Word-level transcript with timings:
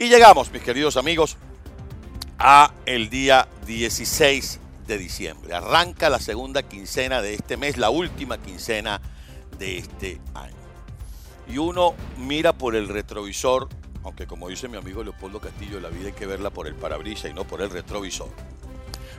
Y 0.00 0.10
llegamos, 0.10 0.52
mis 0.52 0.62
queridos 0.62 0.96
amigos, 0.96 1.36
a 2.38 2.72
el 2.86 3.10
día 3.10 3.48
16 3.66 4.60
de 4.86 4.96
diciembre. 4.96 5.54
Arranca 5.54 6.08
la 6.08 6.20
segunda 6.20 6.62
quincena 6.62 7.20
de 7.20 7.34
este 7.34 7.56
mes, 7.56 7.78
la 7.78 7.90
última 7.90 8.38
quincena 8.38 9.00
de 9.58 9.78
este 9.78 10.20
año. 10.34 10.54
Y 11.48 11.58
uno 11.58 11.96
mira 12.16 12.52
por 12.52 12.76
el 12.76 12.86
retrovisor, 12.86 13.68
aunque 14.04 14.28
como 14.28 14.48
dice 14.48 14.68
mi 14.68 14.76
amigo 14.76 15.02
Leopoldo 15.02 15.40
Castillo, 15.40 15.80
la 15.80 15.88
vida 15.88 16.06
hay 16.06 16.12
que 16.12 16.26
verla 16.26 16.50
por 16.50 16.68
el 16.68 16.76
parabrisas 16.76 17.32
y 17.32 17.34
no 17.34 17.42
por 17.42 17.60
el 17.60 17.68
retrovisor. 17.68 18.30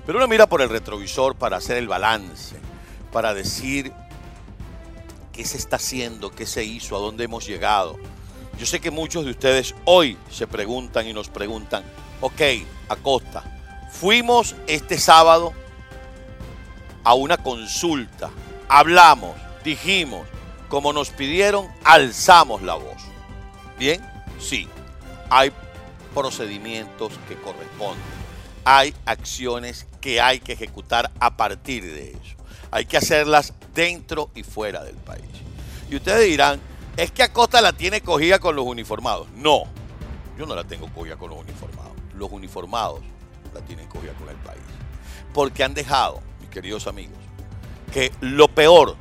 Pero 0.06 0.18
uno 0.18 0.30
mira 0.30 0.48
por 0.48 0.62
el 0.62 0.70
retrovisor 0.70 1.36
para 1.36 1.58
hacer 1.58 1.76
el 1.76 1.90
balance, 1.90 2.56
para 3.12 3.34
decir 3.34 3.92
qué 5.34 5.44
se 5.44 5.58
está 5.58 5.76
haciendo, 5.76 6.32
qué 6.32 6.46
se 6.46 6.64
hizo, 6.64 6.96
a 6.96 7.00
dónde 7.00 7.26
hemos 7.26 7.46
llegado. 7.46 7.98
Yo 8.60 8.66
sé 8.66 8.82
que 8.82 8.92
muchos 8.92 9.24
de 9.24 9.32
ustedes 9.32 9.74
hoy 9.86 10.18
se 10.30 10.46
preguntan 10.46 11.08
y 11.08 11.14
nos 11.14 11.30
preguntan, 11.30 11.82
ok, 12.20 12.42
Acosta, 12.90 13.42
fuimos 13.90 14.54
este 14.68 14.98
sábado 14.98 15.54
a 17.06 17.14
una 17.14 17.38
consulta, 17.38 18.30
hablamos, 18.68 19.38
dijimos, 19.64 20.28
como 20.68 20.92
nos 20.92 21.10
pidieron, 21.10 21.70
alzamos 21.86 22.62
la 22.62 22.76
voz. 22.76 23.02
¿Bien? 23.78 24.06
Sí, 24.42 24.68
hay 25.30 25.54
procedimientos 26.14 27.14
que 27.30 27.36
corresponden, 27.36 28.04
hay 28.66 28.94
acciones 29.06 29.88
que 30.02 30.20
hay 30.20 30.42
que 30.42 30.52
ejecutar 30.52 31.12
a 31.22 31.38
partir 31.38 31.86
de 31.86 32.12
eso. 32.12 32.36
Hay 32.72 32.86
que 32.86 32.98
hacerlas 32.98 33.54
dentro 33.74 34.30
y 34.36 34.44
fuera 34.44 34.84
del 34.84 34.98
país. 34.98 35.24
Y 35.90 35.96
ustedes 35.96 36.28
dirán, 36.28 36.60
es 37.04 37.12
que 37.12 37.24
Acosta 37.24 37.62
la 37.62 37.72
tiene 37.72 38.02
cogida 38.02 38.40
con 38.40 38.58
los 38.58 38.66
uniformados. 38.66 39.30
No, 39.38 39.64
yo 40.38 40.46
no 40.46 40.54
la 40.54 40.66
tengo 40.66 40.90
cogida 40.90 41.16
con 41.16 41.30
los 41.30 41.40
uniformados. 41.40 41.94
Los 42.14 42.30
uniformados 42.30 43.00
la 43.54 43.62
tienen 43.62 43.88
cogida 43.88 44.12
con 44.14 44.28
el 44.28 44.36
país. 44.36 44.62
Porque 45.34 45.64
han 45.64 45.74
dejado, 45.74 46.20
mis 46.42 46.50
queridos 46.50 46.88
amigos, 46.88 47.18
que 47.94 48.12
lo 48.20 48.50
peor, 48.50 48.98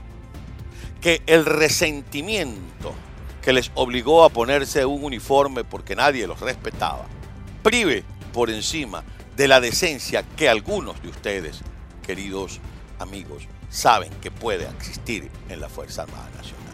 que 1.00 1.22
el 1.26 1.44
resentimiento 1.44 2.94
que 3.42 3.52
les 3.52 3.72
obligó 3.74 4.22
a 4.22 4.28
ponerse 4.28 4.86
un 4.86 5.02
uniforme 5.02 5.64
porque 5.64 5.96
nadie 5.96 6.28
los 6.28 6.38
respetaba, 6.38 7.06
prive 7.64 8.04
por 8.32 8.48
encima 8.48 9.02
de 9.36 9.48
la 9.48 9.60
decencia 9.60 10.22
que 10.22 10.48
algunos 10.48 11.02
de 11.02 11.08
ustedes, 11.08 11.62
queridos 12.06 12.60
amigos, 13.00 13.48
saben 13.70 14.10
que 14.20 14.30
puede 14.30 14.68
existir 14.68 15.28
en 15.48 15.60
la 15.60 15.68
Fuerza 15.68 16.02
Armada 16.02 16.30
Nacional. 16.36 16.67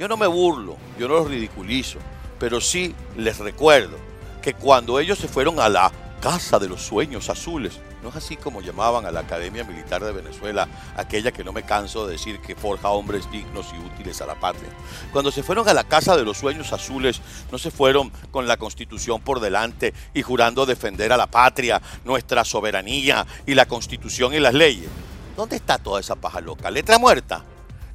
Yo 0.00 0.08
no 0.08 0.16
me 0.16 0.26
burlo, 0.26 0.78
yo 0.98 1.08
no 1.08 1.16
los 1.16 1.28
ridiculizo, 1.28 1.98
pero 2.38 2.58
sí 2.62 2.94
les 3.18 3.36
recuerdo 3.36 3.98
que 4.40 4.54
cuando 4.54 4.98
ellos 4.98 5.18
se 5.18 5.28
fueron 5.28 5.60
a 5.60 5.68
la 5.68 5.92
Casa 6.22 6.58
de 6.58 6.68
los 6.68 6.80
Sueños 6.80 7.28
Azules, 7.28 7.80
no 8.02 8.08
es 8.08 8.16
así 8.16 8.38
como 8.38 8.62
llamaban 8.62 9.04
a 9.04 9.10
la 9.10 9.20
Academia 9.20 9.62
Militar 9.62 10.02
de 10.02 10.12
Venezuela, 10.12 10.68
aquella 10.96 11.32
que 11.32 11.44
no 11.44 11.52
me 11.52 11.64
canso 11.64 12.06
de 12.06 12.12
decir 12.12 12.40
que 12.40 12.56
forja 12.56 12.88
hombres 12.88 13.30
dignos 13.30 13.66
y 13.74 13.94
útiles 13.94 14.22
a 14.22 14.26
la 14.26 14.40
patria. 14.40 14.70
Cuando 15.12 15.30
se 15.30 15.42
fueron 15.42 15.68
a 15.68 15.74
la 15.74 15.84
Casa 15.84 16.16
de 16.16 16.24
los 16.24 16.38
Sueños 16.38 16.72
Azules, 16.72 17.20
no 17.52 17.58
se 17.58 17.70
fueron 17.70 18.10
con 18.30 18.48
la 18.48 18.56
Constitución 18.56 19.20
por 19.20 19.38
delante 19.38 19.92
y 20.14 20.22
jurando 20.22 20.64
defender 20.64 21.12
a 21.12 21.18
la 21.18 21.26
patria, 21.26 21.82
nuestra 22.06 22.46
soberanía 22.46 23.26
y 23.44 23.52
la 23.52 23.66
Constitución 23.66 24.32
y 24.32 24.40
las 24.40 24.54
leyes. 24.54 24.88
¿Dónde 25.36 25.56
está 25.56 25.76
toda 25.76 26.00
esa 26.00 26.16
paja 26.16 26.40
loca? 26.40 26.70
Letra 26.70 26.98
muerta. 26.98 27.44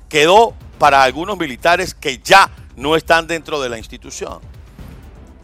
Quedó 0.07 0.53
para 0.77 1.03
algunos 1.03 1.37
militares 1.37 1.93
que 1.93 2.19
ya 2.19 2.49
no 2.75 2.95
están 2.95 3.27
dentro 3.27 3.61
de 3.61 3.69
la 3.69 3.77
institución. 3.77 4.39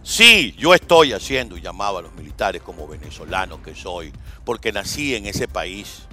Sí, 0.03 0.55
yo 0.57 0.73
estoy 0.73 1.13
haciendo 1.13 1.57
y 1.57 1.61
llamaba 1.61 1.99
a 1.99 2.01
los 2.01 2.13
militares 2.15 2.61
como 2.63 2.87
venezolano 2.87 3.61
que 3.61 3.75
soy, 3.75 4.11
porque 4.43 4.71
nací 4.71 5.15
en 5.15 5.27
ese 5.27 5.47
país. 5.47 6.03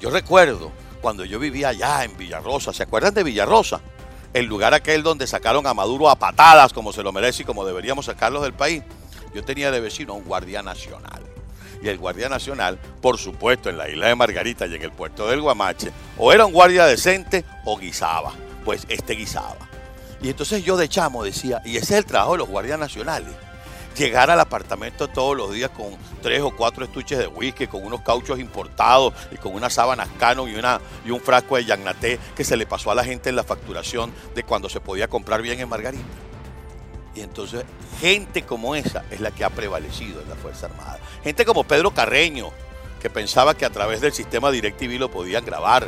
Yo 0.00 0.10
recuerdo 0.10 0.70
cuando 1.00 1.24
yo 1.24 1.38
vivía 1.38 1.70
allá 1.70 2.04
en 2.04 2.16
Villarrosa, 2.16 2.72
¿se 2.72 2.84
acuerdan 2.84 3.12
de 3.12 3.24
Villarrosa? 3.24 3.80
El 4.32 4.46
lugar 4.46 4.72
aquel 4.72 5.02
donde 5.02 5.26
sacaron 5.26 5.66
a 5.66 5.74
Maduro 5.74 6.08
a 6.08 6.16
patadas 6.16 6.72
como 6.72 6.92
se 6.92 7.02
lo 7.02 7.12
merece 7.12 7.42
y 7.42 7.44
como 7.46 7.64
deberíamos 7.64 8.06
sacarlos 8.06 8.42
del 8.42 8.52
país. 8.52 8.82
Yo 9.34 9.44
tenía 9.44 9.70
de 9.70 9.80
vecino 9.80 10.12
a 10.12 10.16
un 10.16 10.24
guardia 10.24 10.62
nacional. 10.62 11.22
Y 11.82 11.88
el 11.88 11.98
guardia 11.98 12.28
nacional, 12.28 12.78
por 13.02 13.18
supuesto, 13.18 13.68
en 13.68 13.76
la 13.76 13.88
isla 13.88 14.06
de 14.06 14.14
Margarita 14.14 14.66
y 14.66 14.74
en 14.74 14.82
el 14.82 14.92
puerto 14.92 15.28
del 15.28 15.40
Guamache, 15.42 15.92
o 16.16 16.32
era 16.32 16.46
un 16.46 16.52
guardia 16.52 16.86
decente 16.86 17.44
o 17.64 17.76
guisaba. 17.76 18.32
Pues 18.64 18.86
este 18.88 19.14
guisaba. 19.14 19.68
Y 20.22 20.30
entonces 20.30 20.64
yo 20.64 20.76
de 20.76 20.88
chamo 20.88 21.22
decía, 21.22 21.60
y 21.64 21.76
ese 21.76 21.94
es 21.94 21.98
el 21.98 22.06
trabajo 22.06 22.32
de 22.32 22.38
los 22.38 22.48
guardias 22.48 22.78
nacionales, 22.78 23.34
llegar 23.96 24.30
al 24.30 24.40
apartamento 24.40 25.08
todos 25.08 25.36
los 25.36 25.52
días 25.52 25.70
con 25.70 25.96
tres 26.22 26.40
o 26.40 26.50
cuatro 26.54 26.84
estuches 26.84 27.18
de 27.18 27.26
whisky, 27.26 27.66
con 27.66 27.84
unos 27.84 28.00
cauchos 28.00 28.38
importados 28.38 29.14
y 29.30 29.36
con 29.36 29.54
unas 29.54 29.74
sábanas 29.74 30.08
Canon 30.18 30.48
y, 30.48 30.54
una, 30.54 30.80
y 31.04 31.10
un 31.10 31.20
frasco 31.20 31.56
de 31.56 31.64
Yagnaté 31.64 32.18
que 32.34 32.44
se 32.44 32.56
le 32.56 32.66
pasó 32.66 32.90
a 32.90 32.94
la 32.94 33.04
gente 33.04 33.28
en 33.28 33.36
la 33.36 33.44
facturación 33.44 34.12
de 34.34 34.42
cuando 34.42 34.68
se 34.68 34.80
podía 34.80 35.08
comprar 35.08 35.42
bien 35.42 35.60
en 35.60 35.68
Margarita. 35.68 36.04
Y 37.14 37.20
entonces 37.20 37.64
gente 38.00 38.42
como 38.42 38.74
esa 38.74 39.04
es 39.10 39.20
la 39.20 39.30
que 39.30 39.44
ha 39.44 39.50
prevalecido 39.50 40.20
en 40.20 40.28
la 40.28 40.36
Fuerza 40.36 40.66
Armada. 40.66 40.98
Gente 41.22 41.44
como 41.44 41.64
Pedro 41.64 41.92
Carreño, 41.92 42.50
que 43.00 43.10
pensaba 43.10 43.54
que 43.54 43.64
a 43.64 43.70
través 43.70 44.00
del 44.00 44.12
sistema 44.12 44.50
DirecTV 44.50 44.98
lo 44.98 45.10
podían 45.10 45.44
grabar. 45.44 45.86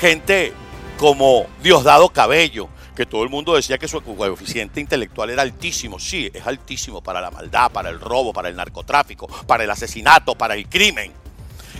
Gente 0.00 0.52
como 1.00 1.46
Diosdado 1.62 2.10
Cabello, 2.10 2.68
que 2.94 3.06
todo 3.06 3.22
el 3.22 3.30
mundo 3.30 3.54
decía 3.54 3.78
que 3.78 3.88
su 3.88 4.02
coeficiente 4.02 4.82
intelectual 4.82 5.30
era 5.30 5.40
altísimo. 5.40 5.98
Sí, 5.98 6.30
es 6.34 6.46
altísimo 6.46 7.00
para 7.00 7.22
la 7.22 7.30
maldad, 7.30 7.72
para 7.72 7.88
el 7.88 7.98
robo, 7.98 8.34
para 8.34 8.50
el 8.50 8.56
narcotráfico, 8.56 9.26
para 9.46 9.64
el 9.64 9.70
asesinato, 9.70 10.34
para 10.34 10.52
el 10.54 10.68
crimen. 10.68 11.10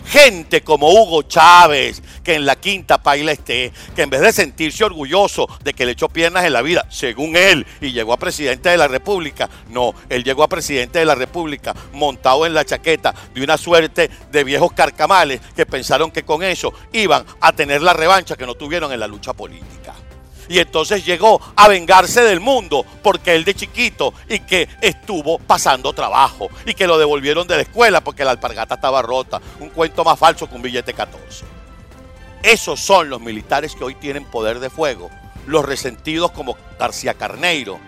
Gente 0.06 0.62
como 0.62 0.88
Hugo 0.88 1.24
Chávez, 1.24 2.02
que 2.22 2.34
en 2.34 2.46
la 2.46 2.56
quinta 2.56 2.98
paila 2.98 3.32
esté, 3.32 3.72
que 3.94 4.02
en 4.02 4.10
vez 4.10 4.20
de 4.20 4.32
sentirse 4.32 4.84
orgulloso 4.84 5.48
de 5.62 5.74
que 5.74 5.86
le 5.86 5.92
echó 5.92 6.08
piernas 6.08 6.44
en 6.44 6.52
la 6.52 6.62
vida, 6.62 6.86
según 6.90 7.36
él, 7.36 7.66
y 7.80 7.92
llegó 7.92 8.12
a 8.12 8.18
presidente 8.18 8.68
de 8.68 8.76
la 8.76 8.88
República, 8.88 9.48
no, 9.70 9.94
él 10.08 10.24
llegó 10.24 10.42
a 10.42 10.48
presidente 10.48 10.98
de 10.98 11.04
la 11.04 11.14
República 11.14 11.74
montado 11.92 12.46
en 12.46 12.54
la 12.54 12.64
chaqueta 12.64 13.14
de 13.34 13.42
una 13.42 13.56
suerte 13.56 14.10
de 14.30 14.44
viejos 14.44 14.72
carcamales 14.72 15.40
que 15.54 15.66
pensaron 15.66 16.10
que 16.10 16.24
con 16.24 16.42
eso 16.42 16.72
iban 16.92 17.24
a 17.40 17.52
tener 17.52 17.82
la 17.82 17.92
revancha 17.92 18.36
que 18.36 18.46
no 18.46 18.54
tuvieron 18.54 18.92
en 18.92 19.00
la 19.00 19.06
lucha 19.06 19.32
política 19.32 19.94
y 20.50 20.58
entonces 20.58 21.06
llegó 21.06 21.40
a 21.54 21.68
vengarse 21.68 22.22
del 22.22 22.40
mundo 22.40 22.84
porque 23.04 23.36
él 23.36 23.44
de 23.44 23.54
chiquito 23.54 24.12
y 24.28 24.40
que 24.40 24.68
estuvo 24.80 25.38
pasando 25.38 25.92
trabajo 25.92 26.48
y 26.66 26.74
que 26.74 26.88
lo 26.88 26.98
devolvieron 26.98 27.46
de 27.46 27.54
la 27.54 27.62
escuela 27.62 28.00
porque 28.02 28.24
la 28.24 28.32
alpargata 28.32 28.74
estaba 28.74 29.00
rota. 29.00 29.40
Un 29.60 29.68
cuento 29.68 30.02
más 30.02 30.18
falso 30.18 30.48
que 30.48 30.56
un 30.56 30.62
billete 30.62 30.92
14. 30.92 31.59
Esos 32.42 32.80
son 32.80 33.10
los 33.10 33.20
militares 33.20 33.74
que 33.74 33.84
hoy 33.84 33.94
tienen 33.94 34.24
poder 34.24 34.60
de 34.60 34.70
fuego. 34.70 35.10
Los 35.46 35.64
resentidos 35.64 36.30
como 36.30 36.56
García 36.78 37.14
Carneiro. 37.14 37.78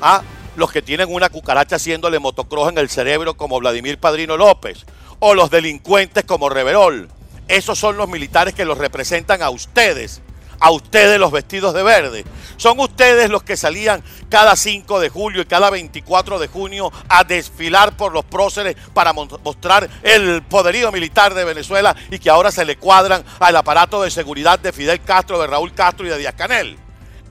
¿Ah? 0.00 0.22
Los 0.56 0.72
que 0.72 0.82
tienen 0.82 1.12
una 1.12 1.28
cucaracha 1.28 1.76
haciéndole 1.76 2.18
motocross 2.18 2.70
en 2.70 2.78
el 2.78 2.88
cerebro 2.88 3.36
como 3.36 3.58
Vladimir 3.58 3.98
Padrino 3.98 4.36
López. 4.36 4.84
O 5.20 5.34
los 5.34 5.50
delincuentes 5.50 6.24
como 6.24 6.48
Reverol. 6.48 7.08
Esos 7.48 7.78
son 7.78 7.96
los 7.96 8.08
militares 8.08 8.54
que 8.54 8.64
los 8.64 8.78
representan 8.78 9.42
a 9.42 9.50
ustedes 9.50 10.20
a 10.60 10.70
ustedes 10.70 11.18
los 11.18 11.32
vestidos 11.32 11.74
de 11.74 11.82
verde. 11.82 12.24
Son 12.56 12.78
ustedes 12.80 13.28
los 13.30 13.42
que 13.42 13.56
salían 13.56 14.02
cada 14.28 14.56
5 14.56 15.00
de 15.00 15.08
julio 15.08 15.42
y 15.42 15.46
cada 15.46 15.70
24 15.70 16.38
de 16.38 16.48
junio 16.48 16.92
a 17.08 17.24
desfilar 17.24 17.96
por 17.96 18.12
los 18.12 18.24
próceres 18.24 18.76
para 18.94 19.12
mostrar 19.12 19.88
el 20.02 20.42
poderío 20.42 20.90
militar 20.90 21.34
de 21.34 21.44
Venezuela 21.44 21.94
y 22.10 22.18
que 22.18 22.30
ahora 22.30 22.50
se 22.50 22.64
le 22.64 22.76
cuadran 22.76 23.24
al 23.38 23.56
aparato 23.56 24.02
de 24.02 24.10
seguridad 24.10 24.58
de 24.58 24.72
Fidel 24.72 25.02
Castro, 25.02 25.40
de 25.40 25.46
Raúl 25.46 25.74
Castro 25.74 26.06
y 26.06 26.10
de 26.10 26.18
Díaz 26.18 26.34
Canel. 26.34 26.78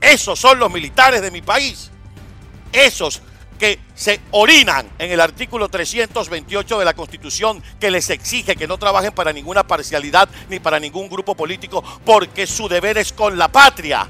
Esos 0.00 0.38
son 0.38 0.58
los 0.58 0.70
militares 0.70 1.22
de 1.22 1.30
mi 1.30 1.42
país. 1.42 1.90
Esos 2.72 3.22
que 3.56 3.78
se 3.94 4.20
orinan 4.30 4.88
en 4.98 5.10
el 5.10 5.20
artículo 5.20 5.68
328 5.68 6.78
de 6.78 6.84
la 6.84 6.94
Constitución 6.94 7.62
que 7.80 7.90
les 7.90 8.10
exige 8.10 8.56
que 8.56 8.66
no 8.66 8.78
trabajen 8.78 9.12
para 9.12 9.32
ninguna 9.32 9.66
parcialidad 9.66 10.28
ni 10.48 10.58
para 10.58 10.78
ningún 10.78 11.08
grupo 11.08 11.34
político 11.34 11.82
porque 12.04 12.46
su 12.46 12.68
deber 12.68 12.98
es 12.98 13.12
con 13.12 13.38
la 13.38 13.48
patria. 13.48 14.08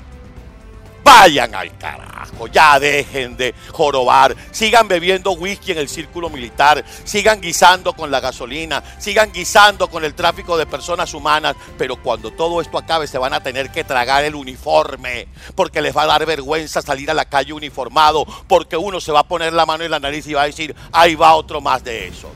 Vayan 1.07 1.55
al 1.55 1.79
carajo, 1.79 2.49
ya 2.49 2.81
dejen 2.81 3.37
de 3.37 3.55
jorobar, 3.71 4.35
sigan 4.51 4.89
bebiendo 4.89 5.31
whisky 5.31 5.71
en 5.71 5.79
el 5.79 5.89
círculo 5.89 6.29
militar, 6.29 6.85
sigan 7.05 7.41
guisando 7.41 7.93
con 7.93 8.11
la 8.11 8.19
gasolina, 8.19 8.83
sigan 8.99 9.31
guisando 9.31 9.89
con 9.89 10.05
el 10.05 10.17
tráfico 10.17 10.59
de 10.59 10.67
personas 10.67 11.15
humanas, 11.15 11.55
pero 11.79 11.95
cuando 12.03 12.33
todo 12.33 12.61
esto 12.61 12.77
acabe 12.77 13.07
se 13.07 13.19
van 13.19 13.35
a 13.35 13.41
tener 13.41 13.71
que 13.71 13.85
tragar 13.85 14.25
el 14.25 14.35
uniforme, 14.35 15.29
porque 15.55 15.81
les 15.81 15.97
va 15.97 16.03
a 16.03 16.07
dar 16.07 16.27
vergüenza 16.27 16.83
salir 16.83 17.09
a 17.09 17.15
la 17.15 17.27
calle 17.27 17.53
uniformado, 17.53 18.27
porque 18.49 18.77
uno 18.77 19.01
se 19.01 19.13
va 19.13 19.21
a 19.21 19.29
poner 19.29 19.53
la 19.53 19.65
mano 19.65 19.85
en 19.85 19.93
la 19.93 20.01
nariz 20.01 20.27
y 20.27 20.35
va 20.35 20.43
a 20.43 20.47
decir, 20.47 20.75
ahí 20.91 21.15
va 21.15 21.37
otro 21.37 21.61
más 21.61 21.85
de 21.85 22.09
esos. 22.09 22.33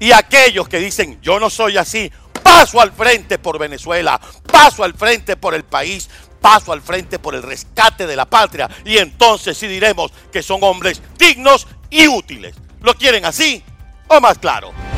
Y 0.00 0.10
aquellos 0.10 0.68
que 0.68 0.80
dicen, 0.80 1.20
yo 1.22 1.38
no 1.38 1.48
soy 1.48 1.76
así, 1.76 2.10
paso 2.42 2.80
al 2.80 2.90
frente 2.90 3.38
por 3.38 3.60
Venezuela, 3.60 4.20
paso 4.50 4.82
al 4.82 4.94
frente 4.94 5.36
por 5.36 5.54
el 5.54 5.62
país, 5.62 6.08
paso 6.40 6.72
al 6.72 6.80
frente 6.80 7.18
por 7.18 7.34
el 7.34 7.42
rescate 7.42 8.06
de 8.06 8.16
la 8.16 8.26
patria 8.26 8.68
y 8.84 8.98
entonces 8.98 9.56
sí 9.56 9.66
diremos 9.66 10.12
que 10.32 10.42
son 10.42 10.62
hombres 10.62 11.02
dignos 11.18 11.66
y 11.90 12.08
útiles. 12.08 12.54
¿Lo 12.82 12.94
quieren 12.94 13.24
así 13.24 13.62
o 14.08 14.20
más 14.20 14.38
claro? 14.38 14.89